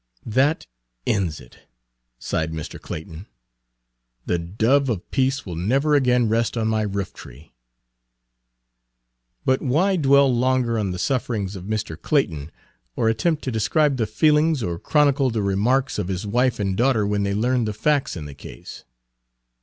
[0.25, 0.65] "That
[1.05, 1.59] ends it,"
[2.17, 2.81] sighed Mr.
[2.81, 3.27] Clayton.
[4.25, 7.51] "The dove of peace will never again rest on my roof tree."
[9.45, 12.01] But why dwell longer on the sufferings of Page 130 Mr.
[12.01, 12.51] Clayton,
[12.95, 17.05] or attempt to describe the feelings or chronicle the remarks of his wife and daughter
[17.05, 18.85] when they learned the facts in the case?